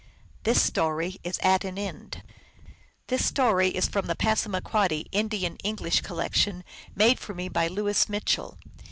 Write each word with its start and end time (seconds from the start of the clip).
This 0.45 0.59
story 0.59 1.17
is 1.23 1.37
at 1.43 1.63
an 1.63 1.77
end. 1.77 2.23
This 3.05 3.23
story 3.23 3.67
is 3.69 3.87
from 3.87 4.07
the 4.07 4.15
Passamaquoddy 4.15 5.05
Indian 5.11 5.57
Eng 5.63 5.75
lish 5.75 6.01
collection 6.01 6.63
made 6.95 7.19
for 7.19 7.35
me 7.35 7.47
by 7.49 7.67
Louis 7.67 8.09
Mitchell. 8.09 8.57